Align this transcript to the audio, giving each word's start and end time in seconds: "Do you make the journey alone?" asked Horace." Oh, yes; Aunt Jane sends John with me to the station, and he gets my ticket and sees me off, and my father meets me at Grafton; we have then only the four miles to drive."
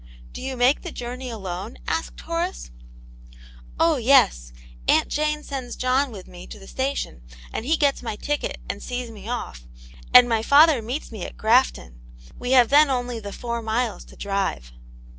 "Do 0.33 0.41
you 0.41 0.57
make 0.57 0.81
the 0.81 0.91
journey 0.91 1.29
alone?" 1.29 1.77
asked 1.87 2.21
Horace." 2.21 2.71
Oh, 3.79 3.97
yes; 3.97 4.51
Aunt 4.87 5.09
Jane 5.09 5.43
sends 5.43 5.75
John 5.75 6.09
with 6.11 6.25
me 6.27 6.47
to 6.47 6.57
the 6.57 6.67
station, 6.67 7.21
and 7.53 7.67
he 7.67 7.77
gets 7.77 8.01
my 8.01 8.15
ticket 8.15 8.59
and 8.67 8.81
sees 8.81 9.11
me 9.11 9.27
off, 9.29 9.67
and 10.11 10.27
my 10.27 10.41
father 10.41 10.81
meets 10.81 11.11
me 11.11 11.23
at 11.23 11.37
Grafton; 11.37 12.01
we 12.39 12.49
have 12.53 12.69
then 12.69 12.89
only 12.89 13.19
the 13.19 13.31
four 13.31 13.61
miles 13.61 14.03
to 14.05 14.15
drive." 14.15 14.71